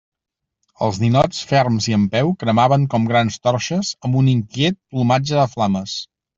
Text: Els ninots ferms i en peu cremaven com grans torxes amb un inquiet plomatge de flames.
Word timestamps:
Els 0.85 0.95
ninots 1.03 1.41
ferms 1.49 1.89
i 1.91 1.95
en 1.99 2.07
peu 2.15 2.33
cremaven 2.45 2.89
com 2.95 3.07
grans 3.13 3.39
torxes 3.45 3.95
amb 4.09 4.21
un 4.25 4.35
inquiet 4.35 4.81
plomatge 4.83 5.41
de 5.45 5.49
flames. 5.57 5.99